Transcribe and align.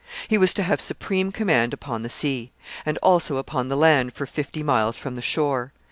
He 0.27 0.39
was 0.39 0.51
to 0.55 0.63
have 0.63 0.81
supreme 0.81 1.31
command 1.31 1.75
upon 1.75 2.01
the 2.01 2.09
sea, 2.09 2.51
and 2.87 2.97
also 3.03 3.37
upon 3.37 3.67
the 3.67 3.77
land 3.77 4.13
for 4.13 4.25
fifty 4.25 4.63
miles 4.63 4.97
from 4.97 5.13
the 5.13 5.21
shore. 5.21 5.73